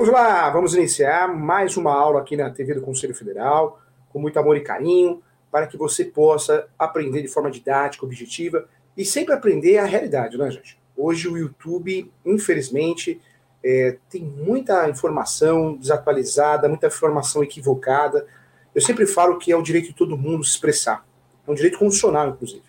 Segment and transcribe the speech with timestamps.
[0.00, 4.38] Vamos lá, vamos iniciar mais uma aula aqui na TV do Conselho Federal, com muito
[4.38, 8.66] amor e carinho, para que você possa aprender de forma didática, objetiva
[8.96, 10.80] e sempre aprender a realidade, né, gente?
[10.96, 13.20] Hoje o YouTube, infelizmente,
[13.62, 18.26] é, tem muita informação desatualizada, muita informação equivocada.
[18.74, 21.04] Eu sempre falo que é o direito de todo mundo se expressar.
[21.46, 22.64] É um direito constitucional, inclusive.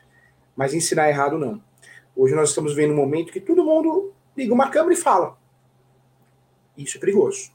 [0.54, 1.64] Mas ensinar errado, não.
[2.14, 5.40] Hoje nós estamos vendo um momento que todo mundo liga uma câmera e fala.
[6.84, 7.52] Isso é perigoso.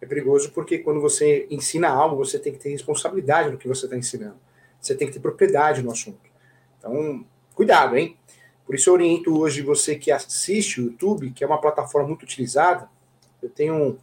[0.00, 3.86] É perigoso porque quando você ensina algo, você tem que ter responsabilidade no que você
[3.86, 4.36] está ensinando.
[4.80, 6.30] Você tem que ter propriedade no assunto.
[6.78, 8.16] Então, cuidado, hein?
[8.64, 12.22] Por isso eu oriento hoje você que assiste o YouTube, que é uma plataforma muito
[12.22, 12.88] utilizada.
[13.42, 13.98] Eu tenho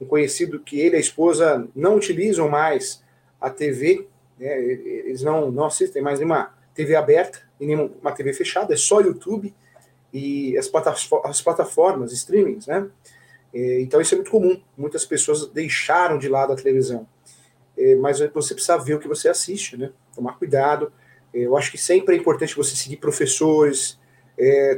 [0.00, 3.02] um, conhecido que ele e a esposa não utilizam mais
[3.40, 4.06] a TV,
[4.38, 4.60] né?
[4.60, 9.54] eles não, não assistem mais nenhuma TV aberta e nenhuma TV fechada, é só YouTube
[10.12, 10.70] e as,
[11.24, 12.88] as plataformas, streamings, né?
[13.52, 14.60] É, então isso é muito comum.
[14.76, 17.06] Muitas pessoas deixaram de lado a televisão.
[17.76, 19.90] É, mas você precisa ver o que você assiste, né?
[20.14, 20.92] Tomar cuidado.
[21.32, 23.98] É, eu acho que sempre é importante você seguir professores,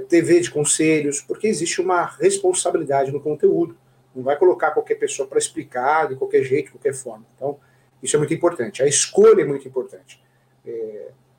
[0.08, 3.76] TV de conselhos, porque existe uma responsabilidade no conteúdo.
[4.14, 7.26] Não vai colocar qualquer pessoa para explicar de qualquer jeito, de qualquer forma.
[7.36, 7.58] Então,
[8.02, 8.82] isso é muito importante.
[8.82, 10.22] A escolha é muito importante.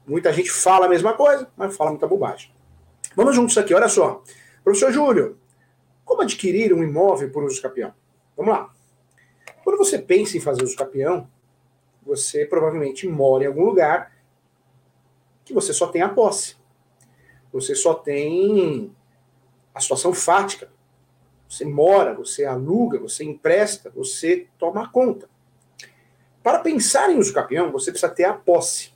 [0.06, 2.52] Muita gente fala a mesma coisa, mas fala muita bobagem.
[3.16, 4.24] Vamos juntos aqui, olha só.
[4.64, 5.40] Professor Júlio,
[6.12, 7.94] como adquirir um imóvel por uso capião?
[8.36, 8.70] Vamos lá.
[9.64, 11.26] Quando você pensa em fazer uso capião,
[12.04, 14.12] você provavelmente mora em algum lugar
[15.46, 16.58] que você só tem a posse.
[17.54, 18.94] Você só tem
[19.74, 20.70] a situação fática.
[21.48, 25.30] Você mora, você aluga, você empresta, você toma conta.
[26.44, 28.92] Para pensar em uso capião, você precisa ter a posse.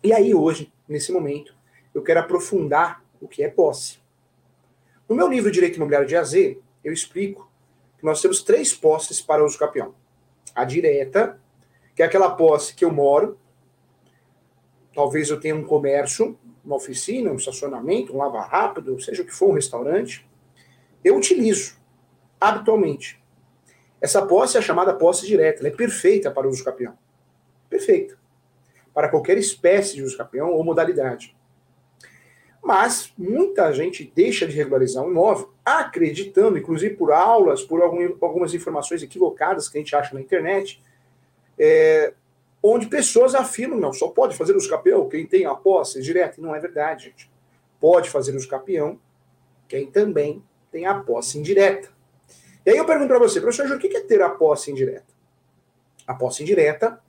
[0.00, 1.56] E aí, hoje, nesse momento,
[1.92, 3.98] eu quero aprofundar o que é posse.
[5.08, 7.48] No meu livro Direito Imobiliário de AZ, eu explico
[7.96, 9.94] que nós temos três posses para uso capião.
[10.52, 11.40] A direta,
[11.94, 13.38] que é aquela posse que eu moro,
[14.92, 19.32] talvez eu tenha um comércio, uma oficina, um estacionamento, um lava rápido, seja o que
[19.32, 20.28] for, um restaurante,
[21.04, 21.76] eu utilizo
[22.40, 23.22] habitualmente.
[24.00, 26.98] Essa posse é a chamada posse direta, ela é perfeita para o uso capião.
[27.70, 28.18] Perfeita.
[28.92, 31.35] Para qualquer espécie de uso capião ou modalidade.
[32.66, 38.52] Mas muita gente deixa de regularizar um imóvel, acreditando, inclusive por aulas, por algum, algumas
[38.54, 40.82] informações equivocadas que a gente acha na internet,
[41.56, 42.12] é,
[42.60, 46.42] onde pessoas afirmam, não, só pode fazer uso capião quem tem a posse direta.
[46.42, 47.30] Não é verdade, gente.
[47.80, 48.98] Pode fazer uso capião
[49.68, 51.88] quem também tem a posse indireta.
[52.66, 55.14] E aí eu pergunto para você, professor Júlio, o que é ter a posse indireta?
[56.04, 57.00] A posse indireta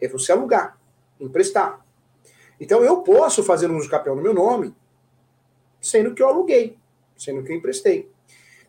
[0.00, 0.80] é você alugar,
[1.20, 1.86] emprestar.
[2.60, 4.74] Então eu posso fazer um uso capião no meu nome,
[5.80, 6.76] sendo que eu aluguei,
[7.16, 8.10] sendo que eu emprestei.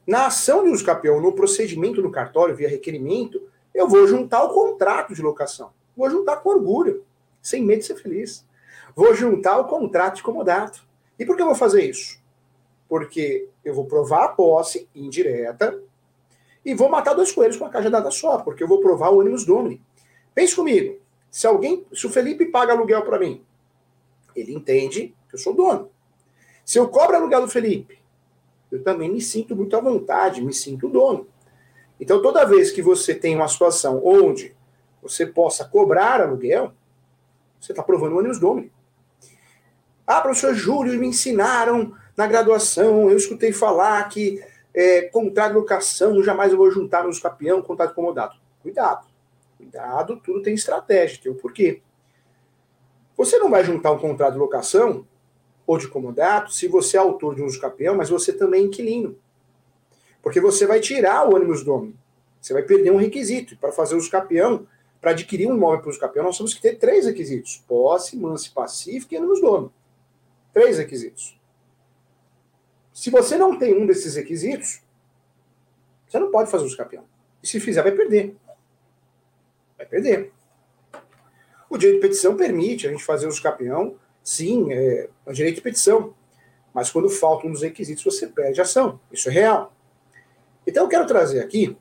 [0.06, 3.42] Na ação de uso capião, no procedimento do cartório, via requerimento,
[3.74, 5.72] eu vou juntar o contrato de locação.
[5.96, 7.04] Vou juntar com orgulho,
[7.42, 8.46] sem medo de ser feliz.
[8.96, 10.84] Vou juntar o contrato de comodato.
[11.18, 12.20] E por que eu vou fazer isso?
[12.88, 15.80] Porque eu vou provar a posse indireta
[16.66, 19.22] e vou matar dois coelhos com a caixa dada só, porque eu vou provar o
[19.22, 19.82] ânimos domini.
[20.34, 21.00] Pense comigo.
[21.30, 23.44] Se alguém, se o Felipe paga aluguel para mim,
[24.40, 25.90] ele entende que eu sou dono.
[26.66, 28.00] Se eu cobro aluguel do Felipe,
[28.72, 31.28] eu também me sinto muito à vontade, me sinto dono.
[32.00, 34.56] Então, toda vez que você tem uma situação onde
[35.02, 36.74] você possa cobrar aluguel,
[37.60, 38.72] você está provando o ânimos domini.
[40.06, 46.52] Ah, professor Júlio, me ensinaram na graduação, eu escutei falar que é, contrato locação, jamais
[46.52, 48.38] eu vou juntar nos capião, contrato de comodato.
[48.62, 49.08] Cuidado,
[49.58, 51.82] cuidado, tudo tem estratégia, tem o porquê.
[53.20, 55.06] Você não vai juntar um contrato de locação
[55.68, 57.60] ou de comodato se você é autor de um uso
[57.94, 59.20] mas você também é inquilino.
[60.22, 62.00] Porque você vai tirar o ânimos domini.
[62.40, 63.58] Você vai perder um requisito.
[63.58, 64.66] Para fazer uso capião,
[65.02, 68.52] para adquirir um imóvel para uso capião, nós temos que ter três requisitos: posse, manse
[68.52, 69.72] pacífica e ânimos domini.
[70.54, 71.38] Três requisitos.
[72.94, 74.82] Se você não tem um desses requisitos,
[76.08, 77.04] você não pode fazer uso capião.
[77.44, 78.34] E se fizer, vai perder.
[79.78, 80.32] Vai perder.
[81.70, 85.62] O direito de petição permite a gente fazer uso capião, sim, é, é direito de
[85.62, 86.14] petição.
[86.74, 89.00] Mas quando falta um dos requisitos, você perde ação.
[89.12, 89.74] Isso é real.
[90.66, 91.76] Então eu quero trazer aqui,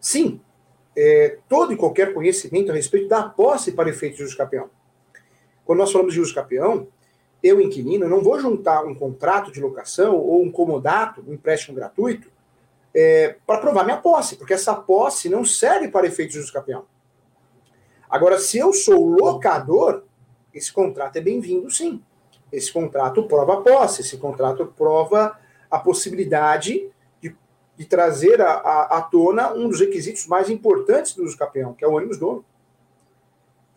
[0.00, 0.40] sim,
[0.96, 4.70] é, todo e qualquer conhecimento a respeito da posse para efeitos de uso capião.
[5.64, 6.88] Quando nós falamos de uso capião,
[7.42, 12.30] eu, inquilino, não vou juntar um contrato de locação ou um comodato, um empréstimo gratuito,
[12.94, 16.84] é, para provar minha posse, porque essa posse não serve para efeitos de uso capião.
[18.08, 20.02] Agora, se eu sou locador,
[20.52, 22.02] esse contrato é bem-vindo, sim.
[22.50, 25.38] Esse contrato prova a posse, esse contrato prova
[25.70, 26.90] a possibilidade
[27.20, 27.36] de
[27.78, 31.92] de trazer à tona um dos requisitos mais importantes do uso campeão, que é o
[31.92, 32.44] ônibus dono.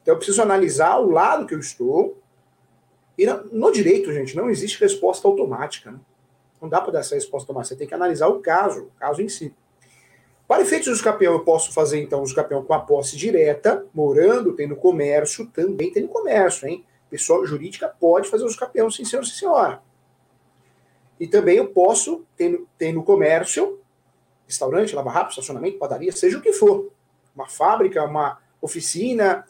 [0.01, 2.17] Então eu preciso analisar o lado que eu estou.
[3.15, 5.91] E no direito, gente, não existe resposta automática.
[5.91, 5.99] Né?
[6.59, 7.75] Não dá para dar essa resposta automática.
[7.75, 9.53] Você tem que analisar o caso, o caso em si.
[10.51, 14.51] Para efeitos uso campeão, eu posso fazer então uso campeão com a posse direta, morando,
[14.51, 16.83] tendo comércio, também tendo comércio, hein?
[17.09, 19.81] Pessoa jurídica pode fazer uso campeão, sim, senhor, sim, senhora.
[21.17, 23.79] E também eu posso, tendo, tendo comércio,
[24.45, 26.91] restaurante, lava rápido, estacionamento, padaria, seja o que for,
[27.33, 29.45] uma fábrica, uma oficina,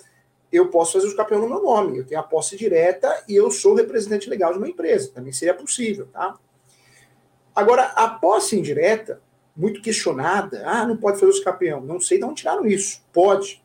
[0.51, 1.98] eu posso fazer o campeão no meu nome.
[1.98, 5.09] Eu tenho a posse direta e eu sou representante legal de uma empresa.
[5.12, 6.38] Também seria possível, tá?
[7.56, 9.19] Agora, a posse indireta,
[9.56, 11.81] muito questionada, ah, não pode fazer o campeão.
[11.81, 13.01] Não sei de onde tiraram isso.
[13.12, 13.62] Pode.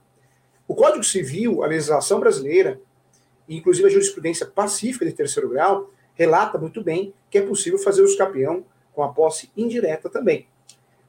[0.67, 2.81] O Código Civil, a legislação brasileira,
[3.49, 8.17] inclusive a jurisprudência pacífica de terceiro grau, relata muito bem que é possível fazer o
[8.17, 10.49] campeão com a posse indireta também.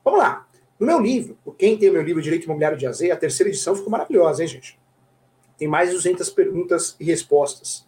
[0.04, 0.48] Vamos lá.
[0.80, 3.76] No meu livro, quem tem o meu livro Direito Imobiliário de AZ, a terceira edição
[3.76, 4.80] ficou maravilhosa, hein, gente?
[5.58, 7.86] Tem mais de 200 perguntas e respostas.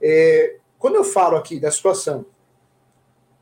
[0.00, 2.24] É, quando eu falo aqui da situação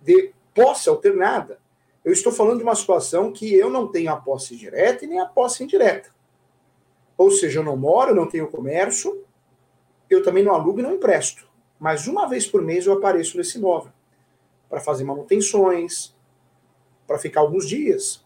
[0.03, 1.59] de posse alternada,
[2.05, 5.21] eu estou falando de uma situação que eu não tenho a posse direta e nem
[5.21, 6.11] a posse indireta.
[7.17, 9.25] Ou seja, eu não moro, não tenho comércio,
[10.11, 11.49] eu também não alugo e não empresto
[11.85, 13.93] mas uma vez por mês eu apareço nesse imóvel
[14.69, 16.17] para fazer manutenções,
[17.07, 18.25] para ficar alguns dias.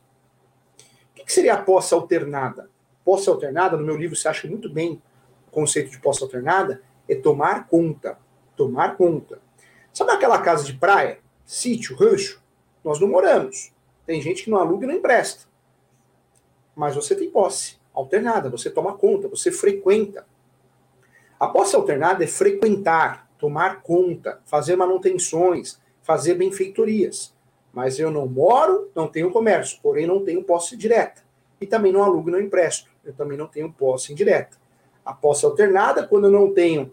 [1.10, 2.70] O que seria a posse alternada?
[3.04, 5.02] Posse alternada, no meu livro você acha muito bem
[5.48, 8.18] o conceito de posse alternada, é tomar conta.
[8.56, 9.40] Tomar conta.
[9.92, 12.40] Sabe aquela casa de praia, sítio, rancho?
[12.88, 13.70] Nós não moramos.
[14.06, 15.44] Tem gente que não aluga e não empresta.
[16.74, 20.26] Mas você tem posse alternada, você toma conta, você frequenta.
[21.38, 27.36] A posse alternada é frequentar, tomar conta, fazer manutenções, fazer benfeitorias.
[27.74, 31.22] Mas eu não moro, não tenho comércio, porém não tenho posse direta.
[31.60, 32.88] E também não alugo, não empresto.
[33.04, 34.56] Eu também não tenho posse indireta.
[35.04, 36.90] A posse alternada, quando eu não tenho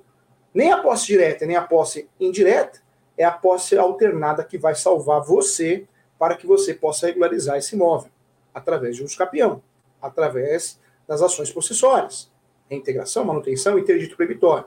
[0.54, 2.84] nem a posse direta, nem a posse indireta,
[3.18, 8.12] é a posse alternada que vai salvar você para que você possa regularizar esse imóvel
[8.54, 9.62] através de um escapião,
[10.02, 12.32] através das ações possessórias,
[12.70, 14.66] reintegração, manutenção e interdito proibitório.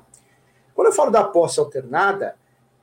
[0.74, 2.36] Quando eu falo da posse alternada,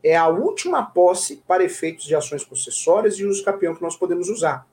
[0.03, 4.29] é a última posse para efeitos de ações possessórias e uso campeão que nós podemos
[4.29, 4.67] usar.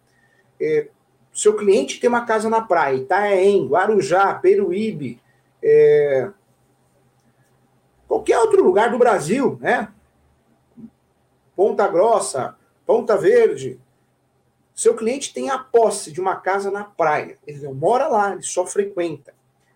[0.60, 0.88] É,
[1.32, 5.20] seu cliente tem uma casa na praia, Itaém, Guarujá, Peruíbe,
[5.62, 6.30] é,
[8.06, 9.88] qualquer outro lugar do Brasil, né?
[11.54, 12.56] Ponta Grossa,
[12.86, 13.80] Ponta Verde.
[14.74, 17.38] Seu cliente tem a posse de uma casa na praia.
[17.46, 19.34] Ele não mora lá, ele só frequenta.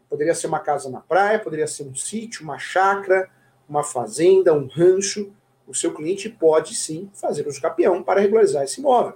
[0.08, 3.28] Poderia ser uma casa na praia, poderia ser um sítio, uma chácara,
[3.69, 5.32] uma fazenda, um rancho,
[5.67, 9.14] o seu cliente pode sim fazer uso capião para regularizar esse imóvel.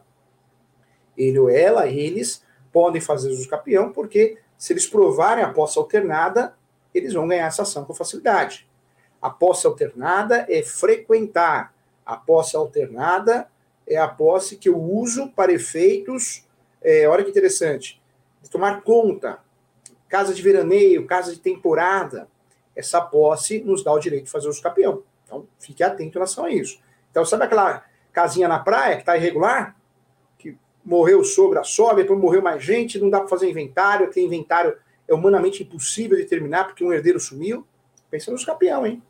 [1.17, 2.43] Ele ou ela, eles
[2.73, 6.55] podem fazer uso capião porque se eles provarem a posse alternada,
[6.93, 8.69] eles vão ganhar essa ação com facilidade.
[9.23, 11.73] A posse alternada é frequentar.
[12.05, 13.49] A posse alternada
[13.87, 16.47] é a posse que eu uso para efeitos,
[16.82, 18.00] é, olha que interessante,
[18.43, 19.39] de tomar conta.
[20.08, 22.29] Casa de veraneio, casa de temporada
[22.75, 25.03] essa posse nos dá o direito de fazer uso campeão.
[25.25, 26.81] Então, fique atento em relação a isso.
[27.10, 29.77] Então, sabe aquela casinha na praia que está irregular?
[30.39, 34.06] Que morreu o sogro, a sogra, depois morreu mais gente, não dá para fazer inventário,
[34.06, 37.67] aquele inventário é humanamente impossível de terminar porque um herdeiro sumiu.
[38.10, 39.03] Pensa nos campeão, hein?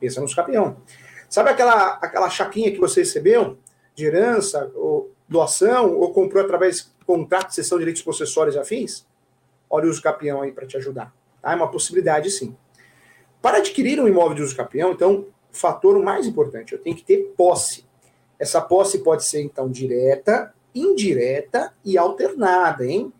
[0.00, 0.76] Pensa nos campeão.
[1.28, 3.58] Sabe aquela, aquela chaquinha que você recebeu
[3.94, 8.58] de herança, ou doação, ou comprou através de contrato de cessão de direitos possessórios e
[8.58, 9.06] afins?
[9.68, 11.12] Olha o uso campeão aí para te ajudar.
[11.42, 11.52] Tá?
[11.52, 12.56] É uma possibilidade, sim.
[13.42, 17.04] Para adquirir um imóvel de uso capião, então, o fator mais importante, eu tenho que
[17.04, 17.84] ter posse.
[18.38, 23.12] Essa posse pode ser, então, direta, indireta e alternada, hein?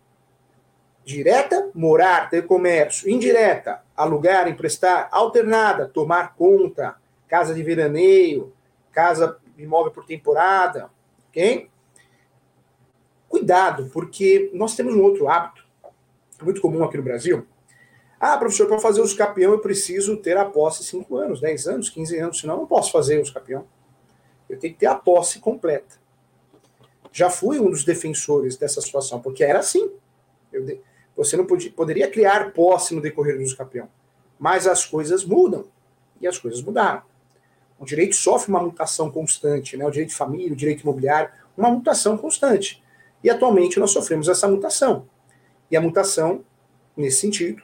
[1.03, 3.09] Direta, morar, ter comércio.
[3.09, 5.09] Indireta, alugar, emprestar.
[5.11, 6.95] Alternada, tomar conta.
[7.29, 8.51] Casa de veraneio,
[8.91, 10.89] casa imóvel por temporada,
[11.29, 11.69] ok?
[13.29, 15.65] Cuidado, porque nós temos um outro hábito,
[16.41, 17.47] muito comum aqui no Brasil,
[18.19, 21.89] ah, professor, para fazer os campeão eu preciso ter a posse 5 anos, 10 anos,
[21.89, 23.65] 15 anos, senão eu não posso fazer os campeão.
[24.49, 25.97] Eu tenho que ter a posse completa.
[27.13, 29.89] Já fui um dos defensores dessa situação, porque era assim.
[30.51, 30.81] Eu,
[31.15, 33.87] você não podia, poderia criar posse no decorrer dos campeão.
[34.37, 35.67] Mas as coisas mudam.
[36.19, 37.03] E as coisas mudaram.
[37.79, 39.85] O direito sofre uma mutação constante, né?
[39.85, 42.83] o direito de família, o direito imobiliário, uma mutação constante.
[43.23, 45.07] E atualmente nós sofremos essa mutação.
[45.71, 46.43] E a mutação,
[46.95, 47.63] nesse sentido,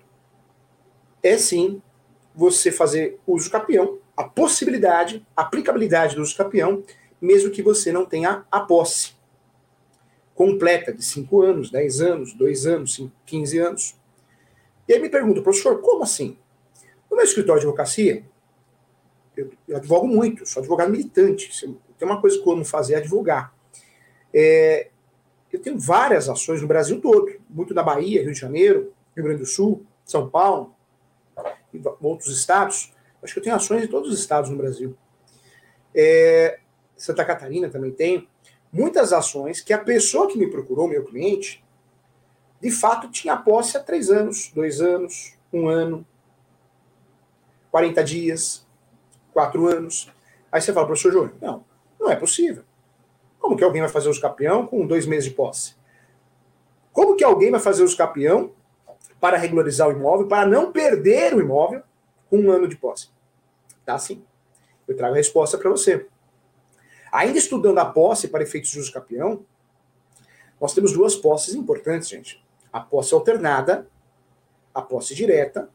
[1.22, 1.82] é sim
[2.34, 6.84] você fazer uso capião, a possibilidade, a aplicabilidade do uso capião,
[7.20, 9.14] mesmo que você não tenha a posse.
[10.34, 13.96] completa de 5 anos, 10 anos, 2 anos, 5, 15 anos.
[14.86, 16.38] E aí me pergunta, professor, como assim?
[17.10, 18.26] No meu escritório de advocacia,
[19.36, 21.50] eu, eu advogo muito, sou advogado militante.
[21.98, 23.54] Tem uma coisa que eu amo fazer é advogar.
[24.34, 24.90] É,
[25.52, 29.40] eu tenho várias ações no Brasil todo, muito na Bahia, Rio de Janeiro, Rio Grande
[29.40, 30.76] do Sul, São Paulo,
[31.74, 32.94] e outros estados.
[33.24, 34.96] Acho que eu tenho ações em todos os estados no Brasil.
[35.94, 36.60] É,
[36.96, 38.28] Santa Catarina também tem.
[38.72, 41.64] Muitas ações que a pessoa que me procurou, meu cliente,
[42.62, 46.06] de fato tinha posse há três anos, dois anos, um ano,
[47.72, 48.65] 40 dias,
[49.36, 50.10] quatro anos.
[50.50, 51.66] Aí você fala, professor Júnior, não,
[52.00, 52.64] não é possível.
[53.38, 55.76] Como que alguém vai fazer os capião com dois meses de posse?
[56.94, 58.54] Como que alguém vai fazer os capião
[59.20, 61.84] para regularizar o imóvel, para não perder o imóvel
[62.30, 63.10] com um ano de posse?
[63.86, 64.24] Tá sim.
[64.88, 66.08] Eu trago a resposta para você.
[67.12, 69.46] Ainda estudando a posse para efeitos de uso capião,
[70.62, 72.42] nós temos duas posses importantes, gente.
[72.72, 73.86] A posse alternada,
[74.74, 75.70] a posse direta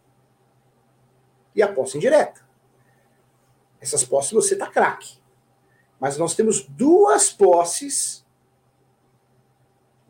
[1.54, 2.48] e a posse indireta.
[3.80, 5.18] Essas posses você tá craque.
[5.98, 8.24] Mas nós temos duas posses,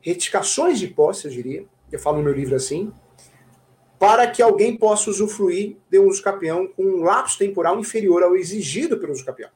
[0.00, 2.92] retificações de posse, eu diria, eu falo no meu livro assim,
[3.98, 8.34] para que alguém possa usufruir de um uso capião com um lapso temporal inferior ao
[8.34, 9.50] exigido pelo uso capião.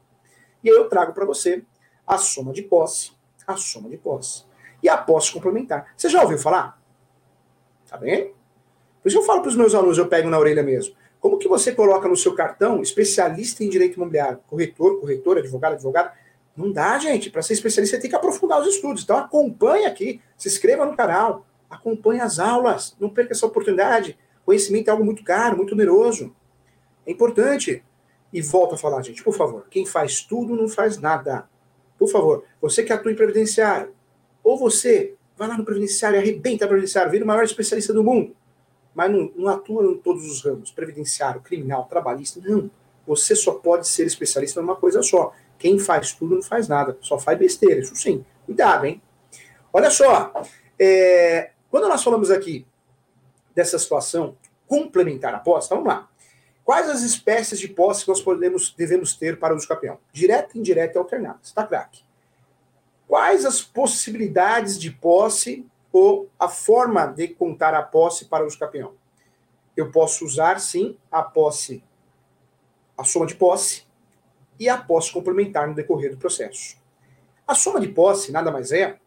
[0.62, 1.64] E aí eu trago para você
[2.06, 3.12] a soma de posse,
[3.46, 4.44] a soma de posse.
[4.82, 5.94] E a posse complementar.
[5.96, 6.78] Você já ouviu falar?
[7.88, 8.34] Tá bem?
[9.02, 10.94] Por isso eu falo para os meus alunos, eu pego na orelha mesmo.
[11.24, 14.40] Como que você coloca no seu cartão especialista em direito imobiliário?
[14.46, 16.12] Corretor, corretor, advogado, advogado.
[16.54, 17.30] Não dá, gente.
[17.30, 19.04] Para ser especialista, você tem que aprofundar os estudos.
[19.04, 20.20] Então, acompanhe aqui.
[20.36, 21.46] Se inscreva no canal.
[21.70, 22.94] Acompanhe as aulas.
[23.00, 24.18] Não perca essa oportunidade.
[24.44, 26.36] Conhecimento é algo muito caro, muito oneroso.
[27.06, 27.82] É importante.
[28.30, 29.64] E volto a falar, gente, por favor.
[29.70, 31.48] Quem faz tudo não faz nada.
[31.98, 33.94] Por favor, você que atua em previdenciário,
[34.42, 38.36] ou você vai lá no previdenciário, arrebenta o previdenciário, vira o maior especialista do mundo,
[38.94, 42.70] mas não, não atua em todos os ramos, previdenciário, criminal, trabalhista, não.
[43.06, 45.32] Você só pode ser especialista numa coisa só.
[45.58, 48.24] Quem faz tudo não faz nada, só faz besteira, isso sim.
[48.46, 49.02] Cuidado, hein?
[49.72, 50.32] Olha só,
[50.78, 52.66] é, quando nós falamos aqui
[53.54, 54.36] dessa situação
[54.66, 56.08] complementar à posse, então vamos lá.
[56.64, 59.98] Quais as espécies de posse que nós podemos, devemos ter para o uso campeão?
[60.12, 61.38] Direta, indireta e alternada.
[61.42, 62.02] Está craque.
[63.06, 68.58] Quais as possibilidades de posse ou a forma de contar a posse para o uso
[68.58, 68.94] campeão?
[69.76, 71.84] Eu posso usar, sim, a posse,
[72.98, 73.86] a soma de posse,
[74.58, 76.76] e a posse complementar no decorrer do processo.
[77.46, 78.98] A soma de posse nada mais é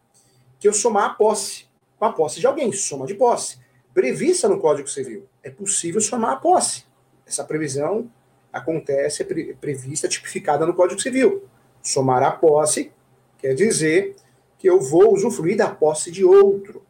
[0.58, 1.66] que eu somar a posse
[1.98, 3.58] com a posse de alguém, soma de posse.
[3.92, 5.28] Prevista no Código Civil.
[5.42, 6.86] É possível somar a posse.
[7.26, 8.10] Essa previsão
[8.50, 11.46] acontece, é prevista, tipificada no Código Civil.
[11.82, 12.90] Somar a posse
[13.38, 14.16] quer dizer
[14.58, 16.84] que eu vou usufruir da posse de outro.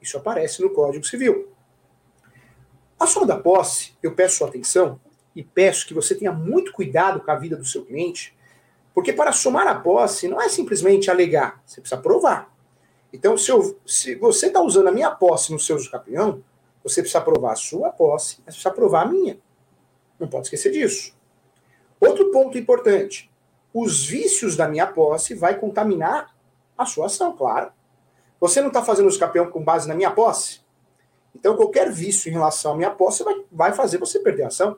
[0.00, 1.48] Isso aparece no Código Civil.
[3.00, 5.00] A soma da posse, eu peço sua atenção,
[5.34, 8.36] e peço que você tenha muito cuidado com a vida do seu cliente,
[8.94, 12.54] porque para somar a posse não é simplesmente alegar, você precisa provar.
[13.12, 16.42] Então, se, eu, se você está usando a minha posse no seu uso campeão,
[16.82, 19.38] você precisa provar a sua posse, mas precisa provar a minha.
[20.18, 21.16] Não pode esquecer disso.
[22.00, 23.30] Outro ponto importante:
[23.72, 26.33] os vícios da minha posse vai contaminar
[26.76, 27.72] a sua ação, claro.
[28.40, 30.60] Você não está fazendo uso campeão com base na minha posse?
[31.34, 34.76] Então, qualquer vício em relação à minha posse vai, vai fazer você perder a ação.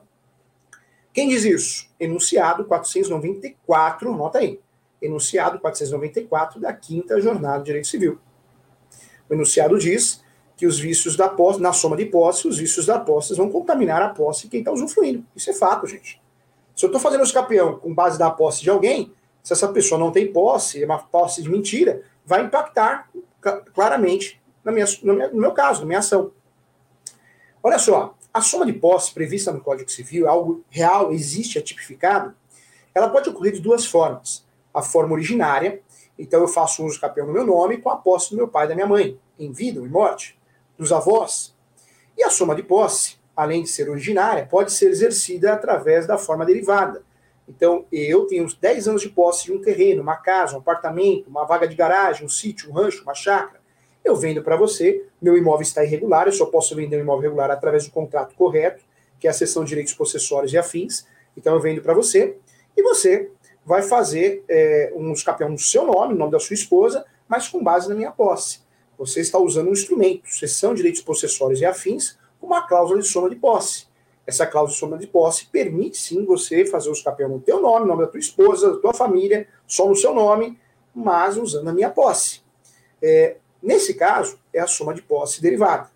[1.13, 1.89] Quem diz isso?
[1.99, 4.59] Enunciado 494, nota aí.
[5.01, 8.19] Enunciado 494 da quinta jornada de direito civil.
[9.29, 10.23] O enunciado diz
[10.55, 14.01] que os vícios da posse, na soma de posse, os vícios da posse vão contaminar
[14.01, 15.25] a posse quem está usufruindo.
[15.35, 16.21] Isso é fato, gente.
[16.75, 19.11] Se eu estou fazendo esse campeão com base da posse de alguém,
[19.47, 23.09] se essa pessoa não tem posse, é uma posse de mentira, vai impactar
[23.73, 26.33] claramente na minha, no meu caso, na minha ação.
[27.63, 31.61] Olha só, a soma de posse prevista no Código Civil é algo real, existe, é
[31.61, 32.35] tipificado.
[32.93, 34.45] Ela pode ocorrer de duas formas.
[34.73, 35.81] A forma originária,
[36.19, 38.67] então eu faço uso campeão no meu nome com a posse do meu pai e
[38.67, 40.37] da minha mãe, em vida ou em morte,
[40.77, 41.55] dos avós.
[42.17, 46.45] E a soma de posse, além de ser originária, pode ser exercida através da forma
[46.45, 47.06] derivada.
[47.47, 51.45] Então, eu tenho 10 anos de posse de um terreno, uma casa, um apartamento, uma
[51.45, 53.57] vaga de garagem, um sítio, um rancho, uma chácara
[54.07, 57.51] eu vendo para você, meu imóvel está irregular, eu só posso vender um imóvel regular
[57.51, 58.83] através do contrato correto,
[59.19, 61.05] que é a seção de direitos possessórios e afins.
[61.35, 62.37] Então eu vendo para você,
[62.75, 63.29] e você
[63.65, 67.61] vai fazer é, um escapeão no seu nome, no nome da sua esposa, mas com
[67.61, 68.61] base na minha posse.
[68.97, 73.07] Você está usando um instrumento, seção de direitos possessórios e afins, com uma cláusula de
[73.07, 73.86] soma de posse.
[74.27, 77.81] Essa cláusula de soma de posse permite sim você fazer o escapeão no teu nome,
[77.81, 80.59] no nome da tua esposa, da tua família, só no seu nome,
[80.93, 82.41] mas usando a minha posse.
[83.01, 85.89] É, nesse caso, é a soma de posse derivada.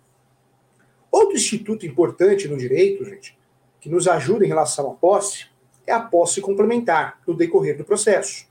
[1.10, 3.38] Outro instituto importante no direito, gente,
[3.78, 5.46] que nos ajuda em relação à posse,
[5.86, 8.46] é a posse complementar no decorrer do processo.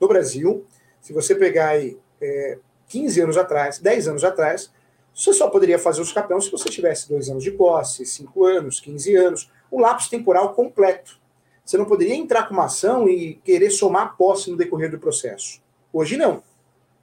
[0.00, 0.64] No Brasil,
[1.00, 4.72] se você pegar aí é, 15 anos atrás, 10 anos atrás,
[5.14, 8.80] você só poderia fazer os capão se você tivesse dois anos de posse, 5 anos,
[8.80, 11.20] 15 anos, um lapso temporal completo.
[11.64, 15.62] Você não poderia entrar com uma ação e querer somar posse no decorrer do processo.
[15.92, 16.42] Hoje não.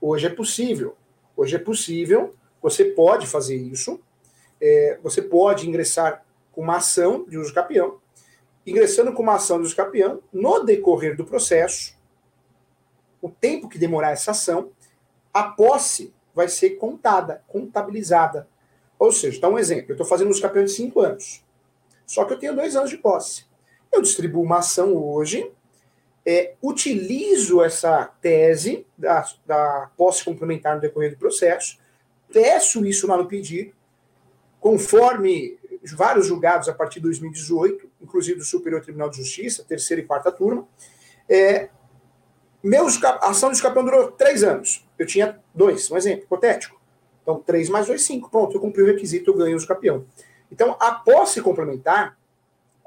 [0.00, 0.94] Hoje é possível.
[1.34, 4.00] Hoje é possível, você pode fazer isso,
[4.60, 7.98] é, você pode ingressar com uma ação de uso capião,
[8.66, 11.96] ingressando com uma ação de uso capião, no decorrer do processo,
[13.20, 14.70] o tempo que demorar essa ação,
[15.32, 18.48] a posse vai ser contada, contabilizada.
[18.98, 21.44] Ou seja, dá um exemplo, eu estou fazendo uso capião de 5 anos,
[22.06, 23.44] só que eu tenho dois anos de posse.
[23.92, 25.50] Eu distribuo uma ação hoje,
[26.24, 31.78] é, utilizo essa tese da, da posse complementar no decorrer do processo,
[32.32, 33.72] peço isso lá no pedido,
[34.60, 35.58] conforme
[35.90, 40.30] vários julgados a partir de 2018, inclusive do Superior Tribunal de Justiça, terceira e quarta
[40.30, 40.66] turma.
[41.28, 41.68] É,
[42.62, 44.86] meus, a ação de escapão durou três anos.
[45.02, 46.80] Eu tinha dois, um exemplo hipotético.
[47.22, 48.30] Então, três mais dois, cinco.
[48.30, 50.06] Pronto, eu cumpri o requisito, eu ganho o campeão.
[50.50, 52.16] Então, a posse complementar,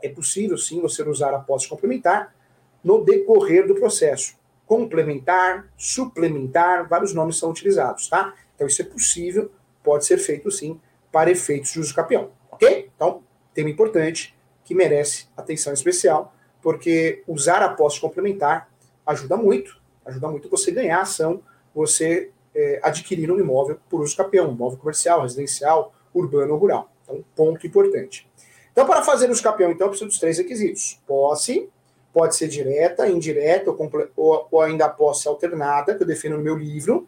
[0.01, 2.33] é possível sim você usar a posse complementar
[2.81, 4.37] no decorrer do processo.
[4.65, 8.33] Complementar, suplementar, vários nomes são utilizados, tá?
[8.55, 9.51] Então, isso é possível,
[9.83, 10.79] pode ser feito sim,
[11.11, 12.31] para efeitos de uso campeão.
[12.49, 12.89] Ok?
[12.95, 18.69] Então, tema importante que merece atenção especial, porque usar a posse complementar
[19.05, 21.43] ajuda muito, ajuda muito você ganhar ação,
[21.75, 26.89] você é, adquirir um imóvel por uso campeão, um imóvel comercial, residencial, urbano ou rural.
[27.03, 28.27] Então, ponto importante.
[28.71, 30.99] Então, para fazer uso campeão, então, precisa dos três requisitos.
[31.05, 31.69] Posse,
[32.13, 36.57] pode ser direta, indireta ou, ou, ou ainda posse alternada, que eu defino no meu
[36.57, 37.07] livro.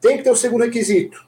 [0.00, 1.26] Tem que ter o segundo requisito,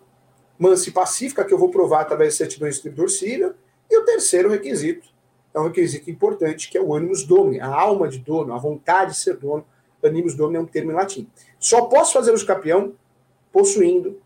[0.59, 3.54] mansa e pacífica, que eu vou provar através de certidão de distribuidor civil.
[3.88, 5.09] E o terceiro requisito
[5.54, 9.12] é um requisito importante, que é o animus domini, a alma de dono, a vontade
[9.12, 9.64] de ser dono.
[10.04, 11.28] Animus domini é um termo em latim.
[11.59, 12.94] Só posso fazer o campeão
[13.53, 14.21] possuindo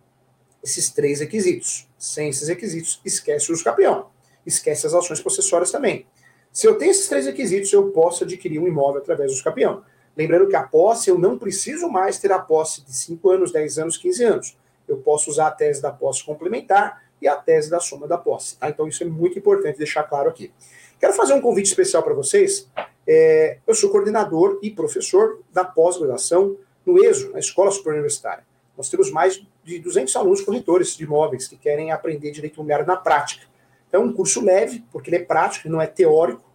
[0.63, 1.89] esses três requisitos.
[1.99, 4.11] Sem esses requisitos, esquece o campeão.
[4.45, 6.07] Esquece as ações possessórias também.
[6.53, 9.83] Se eu tenho esses três requisitos, eu posso adquirir um imóvel através do campeão.
[10.17, 13.79] Lembrando que a posse, eu não preciso mais ter a posse de 5 anos, 10
[13.79, 14.57] anos, 15 anos
[14.93, 18.57] eu posso usar a tese da posse complementar e a tese da soma da posse.
[18.57, 18.69] Tá?
[18.69, 20.53] Então isso é muito importante deixar claro aqui.
[20.99, 22.69] Quero fazer um convite especial para vocês.
[23.07, 28.45] É, eu sou coordenador e professor da pós-graduação no ESO, na Escola Superior Universitária.
[28.77, 32.97] Nós temos mais de 200 alunos corretores de imóveis que querem aprender direito imobiliário na
[32.97, 33.47] prática.
[33.89, 36.51] Então é um curso leve, porque ele é prático, não é teórico,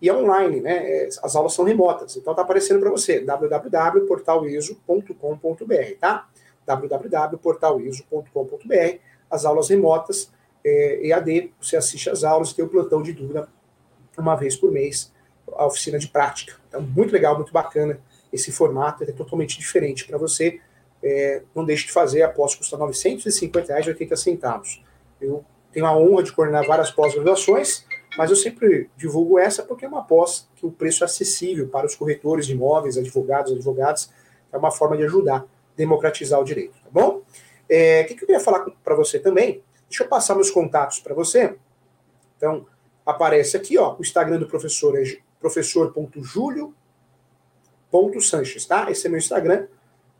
[0.00, 0.84] e é online, né?
[0.84, 2.16] É, as aulas são remotas.
[2.16, 6.28] Então está aparecendo para você, www.portaleso.com.br, tá?
[6.66, 8.98] www.portaliso.com.br,
[9.30, 10.32] as aulas remotas,
[10.64, 13.48] é, EAD, você assiste às aulas, tem o plantão de dúvida
[14.18, 15.12] uma vez por mês,
[15.54, 16.56] a oficina de prática.
[16.68, 18.00] Então, muito legal, muito bacana
[18.32, 20.60] esse formato, é totalmente diferente para você.
[21.02, 24.82] É, não deixe de fazer, a pós custa R$ 950,80 centavos.
[25.20, 27.84] Eu tenho a honra de coordenar várias pós-graduações,
[28.16, 31.86] mas eu sempre divulgo essa porque é uma pós que o preço é acessível para
[31.86, 34.12] os corretores de imóveis, advogados, advogadas,
[34.52, 37.22] é uma forma de ajudar democratizar o direito, tá bom?
[37.68, 39.62] É, o que, que eu queria falar para você também?
[39.88, 41.56] Deixa eu passar meus contatos para você.
[42.36, 42.66] Então,
[43.04, 45.04] aparece aqui, ó, o Instagram do professor é
[47.92, 48.90] professor.julio.sanches, tá?
[48.90, 49.66] Esse é meu Instagram.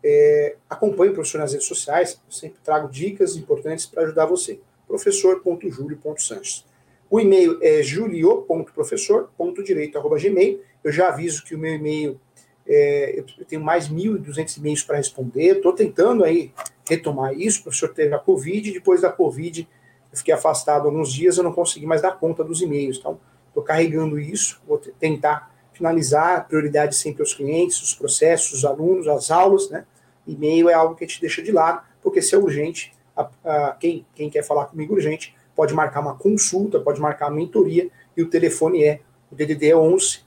[0.05, 4.61] É, acompanhe o professor nas redes sociais, eu sempre trago dicas importantes para ajudar você.
[4.87, 6.67] professor.julio.sanches.
[7.09, 10.61] O e-mail é julio.professor.direito.gmail.
[10.83, 12.19] Eu já aviso que o meu e-mail
[12.67, 15.57] é, eu tenho mais 1.200 e-mails para responder.
[15.57, 16.53] Estou tentando aí
[16.89, 17.61] retomar isso.
[17.61, 19.69] O professor teve a Covid, depois da Covid
[20.11, 22.99] eu fiquei afastado alguns dias, eu não consegui mais dar conta dos e-mails.
[22.99, 29.09] Então, estou carregando isso, vou tentar finalizar, prioridade sempre aos clientes, os processos, os alunos,
[29.09, 29.85] as aulas, né?
[30.27, 33.73] E-mail é algo que a gente deixa de lado, porque se é urgente, a, a,
[33.73, 38.23] quem, quem quer falar comigo urgente, pode marcar uma consulta, pode marcar uma mentoria, e
[38.23, 40.21] o telefone é o DDD é 11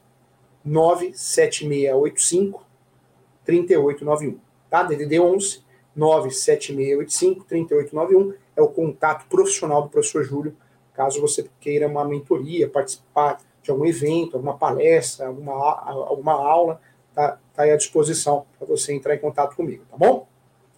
[0.66, 2.66] 97685
[3.46, 4.40] 3891.
[4.70, 4.84] Tá?
[4.84, 5.64] DDD 11
[5.96, 10.56] 97685 3891 é o contato profissional do professor Júlio,
[10.94, 16.80] caso você queira uma mentoria, participar de algum evento, alguma palestra, alguma, alguma aula,
[17.14, 20.28] tá, tá aí à disposição para você entrar em contato comigo, tá bom?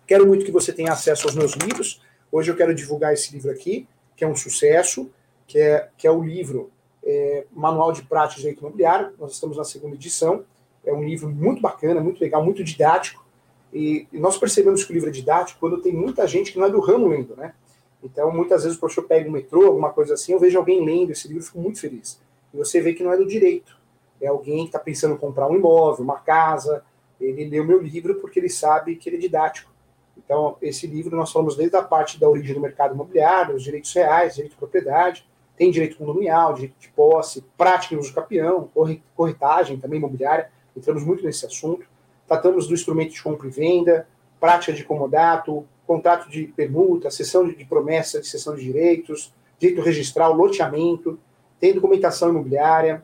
[0.07, 2.01] Quero muito que você tenha acesso aos meus livros.
[2.31, 5.11] Hoje eu quero divulgar esse livro aqui, que é um sucesso,
[5.45, 6.71] que é, que é o livro
[7.03, 9.13] é, Manual de Prática de Direito Imobiliário.
[9.19, 10.45] Nós estamos na segunda edição.
[10.85, 13.25] É um livro muito bacana, muito legal, muito didático.
[13.73, 16.67] E, e nós percebemos que o livro é didático quando tem muita gente que não
[16.67, 17.53] é do ramo lendo, né?
[18.01, 21.11] Então, muitas vezes o professor pega um metrô, alguma coisa assim, eu vejo alguém lendo
[21.11, 22.19] esse livro e fico muito feliz.
[22.53, 23.77] E você vê que não é do direito.
[24.21, 26.83] É alguém que está pensando em comprar um imóvel, uma casa.
[27.19, 29.71] Ele o meu livro porque ele sabe que ele é didático.
[30.17, 33.93] Então, esse livro nós falamos desde a parte da origem do mercado imobiliário, os direitos
[33.93, 38.69] reais, direito de propriedade, tem direito condominial, direito de posse, prática em uso capião,
[39.15, 41.85] corretagem também imobiliária, entramos muito nesse assunto.
[42.27, 44.07] Tratamos do instrumento de compra e venda,
[44.39, 50.33] prática de comodato, contrato de permuta, sessão de promessa de sessão de direitos, direito registral,
[50.33, 51.17] loteamento,
[51.59, 53.03] tem documentação imobiliária,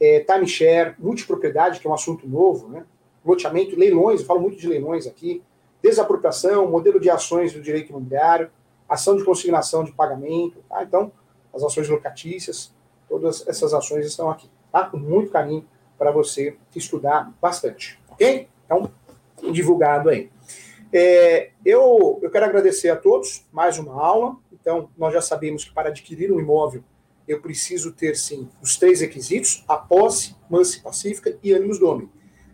[0.00, 2.84] é, timeshare, multipropriedade, que é um assunto novo, né?
[3.24, 5.42] loteamento, leilões, eu falo muito de leilões aqui,
[5.82, 8.50] desapropriação, modelo de ações do direito imobiliário,
[8.88, 10.82] ação de consignação de pagamento, tá?
[10.82, 11.10] então,
[11.54, 12.72] as ações locatícias,
[13.08, 14.84] todas essas ações estão aqui, tá?
[14.84, 18.48] com muito carinho para você estudar bastante, ok?
[18.64, 18.90] Então,
[19.52, 20.30] divulgado aí.
[20.92, 24.36] É, eu, eu quero agradecer a todos, mais uma aula.
[24.52, 26.84] Então, nós já sabemos que para adquirir um imóvel,
[27.26, 32.10] eu preciso ter, sim, os três requisitos, a posse, mansa e pacífica e ânimos domini.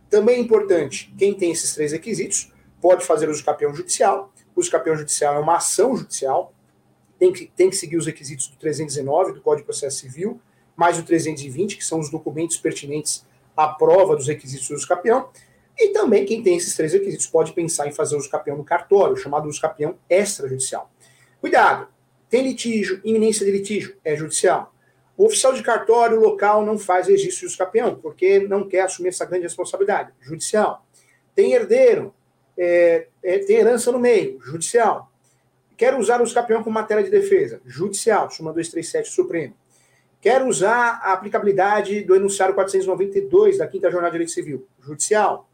[0.08, 4.32] Também é importante, quem tem esses três requisitos, pode fazer uso de capião judicial.
[4.54, 6.54] O uso de capião judicial é uma ação judicial,
[7.18, 10.40] tem que, tem que seguir os requisitos do 319 do Código de Processo Civil,
[10.74, 14.88] mais o 320, que são os documentos pertinentes à prova dos requisitos do uso de
[14.88, 15.28] capião.
[15.78, 19.16] E também quem tem esses três requisitos pode pensar em fazer uso capião no cartório,
[19.16, 20.90] chamado uso capião extrajudicial.
[21.40, 21.88] Cuidado!
[22.30, 24.72] Tem litígio, iminência de litígio, é judicial.
[25.16, 29.26] O oficial de cartório local não faz registro de capião, porque não quer assumir essa
[29.26, 30.86] grande responsabilidade, judicial.
[31.34, 32.14] Tem herdeiro,
[32.56, 35.10] é, é, tem herança no meio, judicial.
[35.76, 39.54] Quer usar o capião como matéria de defesa, judicial, súmula 237 Supremo.
[40.20, 45.48] Quer usar a aplicabilidade do enunciário 492 da Quinta Jornada de Direito Civil, judicial.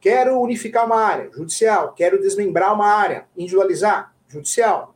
[0.00, 1.92] Quero unificar uma área, judicial.
[1.92, 4.93] Quero desmembrar uma área, individualizar, judicial.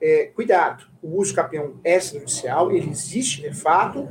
[0.00, 4.06] É, cuidado, o uso capião extrajudicial, ele existe de fato,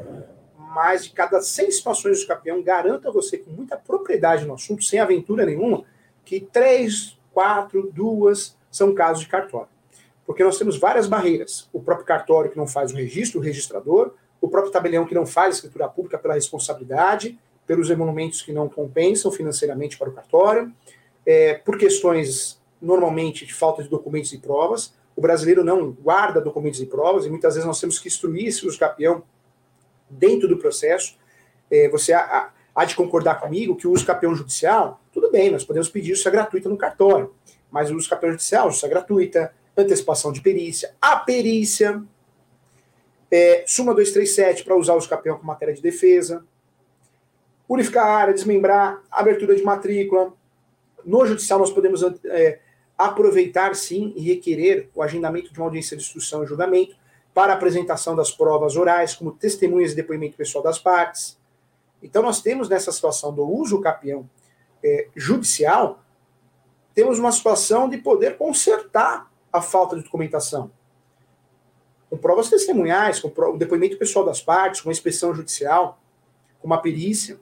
[0.57, 4.99] mas de cada 100 situações capião, garanto a você com muita propriedade no assunto, sem
[4.99, 5.85] aventura nenhuma,
[6.23, 9.69] que três, quatro, duas são casos de cartório.
[10.25, 11.69] Porque nós temos várias barreiras.
[11.71, 15.25] O próprio cartório que não faz o registro, o registrador, o próprio tabelião que não
[15.25, 20.71] faz a escritura pública pela responsabilidade, pelos emolumentos que não compensam financeiramente para o cartório,
[21.25, 24.93] é, por questões normalmente de falta de documentos e provas.
[25.15, 28.77] O brasileiro não guarda documentos e provas e muitas vezes nós temos que instruir uso
[28.77, 29.23] capião
[30.09, 31.17] dentro do processo.
[31.71, 35.63] É, você há, há, de concordar comigo que o uso capião judicial, tudo bem, nós
[35.63, 37.33] podemos pedir isso gratuita no cartório,
[37.71, 42.03] mas o uso capião judicial, isso é gratuita, antecipação de perícia, a perícia,
[43.31, 46.45] é, Suma 237 para usar o capião com matéria de defesa,
[47.67, 50.31] Unificar a área, desmembrar, abertura de matrícula.
[51.03, 52.59] No judicial, nós podemos é,
[52.97, 56.95] aproveitar, sim, e requerer o agendamento de uma audiência de instrução e julgamento
[57.33, 61.37] para apresentação das provas orais, como testemunhas e depoimento pessoal das partes.
[62.01, 64.29] Então, nós temos nessa situação do uso capião
[64.83, 66.01] é, judicial,
[66.93, 70.71] temos uma situação de poder consertar a falta de documentação.
[72.09, 75.99] Com provas testemunhais, com o depoimento pessoal das partes, com a inspeção judicial,
[76.61, 77.37] com uma perícia.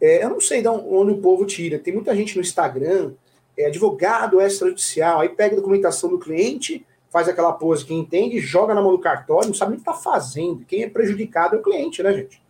[0.00, 1.78] É, eu não sei de onde o povo tira.
[1.78, 3.12] Tem muita gente no Instagram,
[3.56, 8.74] é, advogado extrajudicial, aí pega a documentação do cliente, faz aquela pose que entende, joga
[8.74, 10.64] na mão do cartório, não sabe nem o que está fazendo.
[10.64, 12.42] Quem é prejudicado é o cliente, né, gente?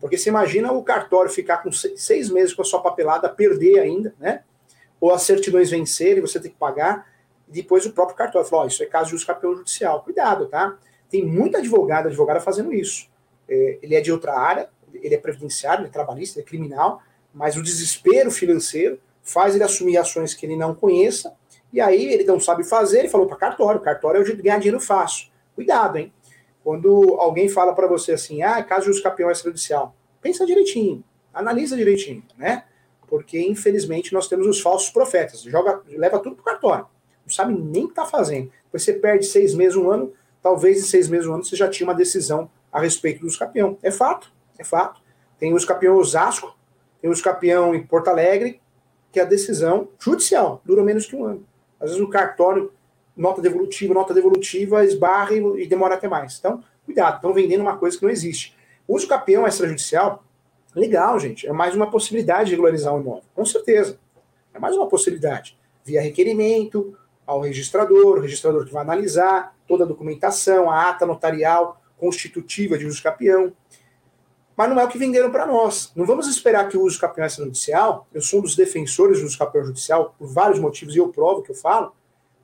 [0.00, 4.14] Porque você imagina o cartório ficar com seis meses com a sua papelada, perder ainda,
[4.20, 4.42] né?
[5.00, 7.10] Ou as certidões vencerem, você tem que pagar.
[7.48, 10.02] E depois o próprio cartório fala: oh, isso é caso de uso campeão judicial.
[10.02, 10.76] Cuidado, tá?
[11.08, 13.08] Tem muita advogada, advogada fazendo isso.
[13.48, 17.02] É, ele é de outra área, ele é previdenciário, ele é trabalhista, ele é criminal,
[17.32, 21.34] mas o desespero financeiro faz ele assumir ações que ele não conheça,
[21.72, 24.44] e aí ele não sabe fazer, ele falou para cartório, cartório é o jeito de
[24.44, 25.28] ganhar dinheiro fácil.
[25.56, 26.12] Cuidado, hein?
[26.62, 31.76] Quando alguém fala para você assim, ah, caso de uso campeão extrajudicial, pensa direitinho, analisa
[31.76, 32.64] direitinho, né?
[33.08, 35.42] Porque, infelizmente, nós temos os falsos profetas.
[35.42, 36.86] Joga, leva tudo pro cartório.
[37.24, 38.50] Não sabe nem o que está fazendo.
[38.64, 41.68] Depois você perde seis meses, um ano, talvez em seis meses, um ano, você já
[41.68, 43.78] tinha uma decisão a respeito dos campeão.
[43.82, 44.32] É fato.
[44.58, 45.00] É fato.
[45.38, 46.56] Tem o campeão Osasco,
[47.00, 48.60] tem o campeão em Porto Alegre,
[49.14, 51.46] que a decisão judicial dura menos que um ano.
[51.80, 52.72] Às vezes o cartório,
[53.16, 56.36] nota devolutiva, nota devolutiva, esbarra e, demora até mais.
[56.36, 58.56] Então, cuidado, estão vendendo uma coisa que não existe.
[58.88, 60.24] O uso campeão extrajudicial,
[60.74, 64.00] legal, gente, é mais uma possibilidade de regularizar o imóvel, com certeza.
[64.52, 65.56] É mais uma possibilidade.
[65.84, 71.80] Via requerimento, ao registrador, o registrador que vai analisar toda a documentação, a ata notarial
[71.96, 73.52] constitutiva de uso campeão.
[74.56, 75.92] Mas não é o que venderam para nós.
[75.96, 79.38] Não vamos esperar que o uso campeão extrajudicial, eu sou um dos defensores do uso
[79.38, 81.92] campeão judicial por vários motivos, e eu provo que eu falo,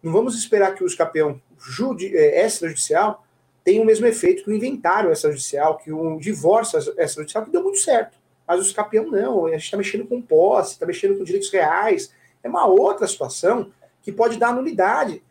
[0.03, 1.41] não vamos esperar que o uso campeão
[2.01, 3.25] é, extrajudicial
[3.63, 7.79] tenha o mesmo efeito que o inventário extrajudicial, que o divórcio extrajudicial, que deu muito
[7.79, 8.19] certo.
[8.47, 12.13] Mas o escapeão não, a gente está mexendo com posse, está mexendo com direitos reais,
[12.43, 13.71] é uma outra situação
[14.03, 15.23] que pode dar nulidade.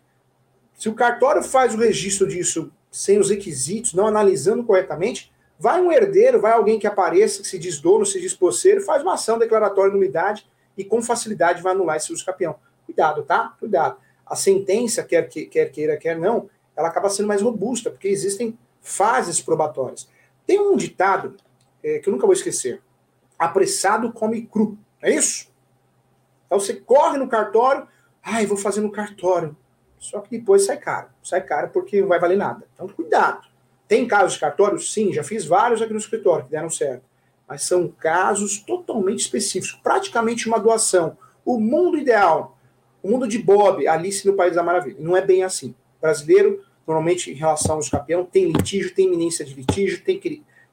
[0.77, 5.91] Se o cartório faz o registro disso sem os requisitos, não analisando corretamente, vai um
[5.91, 9.37] herdeiro, vai alguém que apareça, que se diz dono, se diz posseiro, faz uma ação
[9.37, 12.55] declaratória de nulidade e com facilidade vai anular esse uso campeão.
[12.85, 13.55] Cuidado, tá?
[13.59, 13.97] Cuidado.
[14.25, 18.57] A sentença, quer, que, quer queira, quer não, ela acaba sendo mais robusta, porque existem
[18.81, 20.07] fases probatórias.
[20.47, 21.35] Tem um ditado
[21.83, 22.81] é, que eu nunca vou esquecer:
[23.37, 24.77] apressado come cru.
[25.01, 25.51] É isso?
[26.45, 27.85] Então você corre no cartório,
[28.23, 29.55] ai, vou fazer no cartório.
[29.99, 31.09] Só que depois sai caro.
[31.21, 32.65] Sai caro porque não vai valer nada.
[32.73, 33.48] Então, cuidado.
[33.89, 34.79] Tem casos de cartório?
[34.79, 37.01] Sim, já fiz vários aqui no escritório que deram certo.
[37.47, 41.17] Mas são casos totalmente específicos, praticamente uma doação.
[41.43, 42.55] O mundo ideal,
[43.01, 44.97] o mundo de Bob, Alice no País da Maravilha.
[44.99, 45.73] Não é bem assim.
[45.97, 50.19] O brasileiro, normalmente, em relação aos campeão, tem litígio, tem iminência de litígio, tem,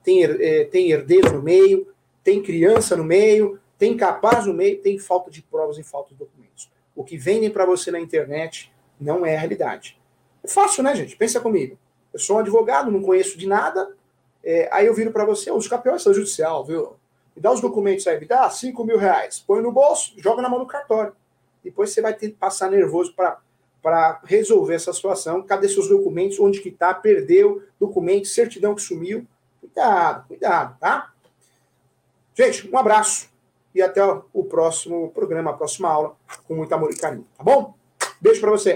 [0.04, 1.88] tem, é, tem herdeiro no meio,
[2.22, 6.16] tem criança no meio, tem capaz no meio, tem falta de provas e falta de
[6.16, 6.70] documentos.
[6.94, 9.98] O que vendem para você na internet não é a realidade.
[10.44, 11.16] É fácil, né, gente?
[11.16, 11.78] Pensa comigo.
[12.16, 13.94] Eu sou um advogado, não conheço de nada.
[14.42, 16.94] É, aí eu viro para você, os campeões são judicial, viu?
[17.36, 19.38] Me dá os documentos aí, me dá 5 mil reais.
[19.46, 21.14] Põe no bolso, joga na mão do cartório.
[21.62, 25.42] Depois você vai ter que passar nervoso para resolver essa situação.
[25.42, 26.40] Cadê seus documentos?
[26.40, 26.94] Onde que tá?
[26.94, 29.26] Perdeu documento, certidão que sumiu.
[29.60, 31.12] Cuidado, cuidado, tá?
[32.34, 33.28] Gente, um abraço
[33.74, 34.02] e até
[34.32, 36.16] o próximo programa, a próxima aula,
[36.48, 37.74] com muito amor e carinho, tá bom?
[38.22, 38.74] Beijo para você.